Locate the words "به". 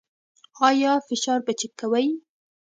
1.45-1.53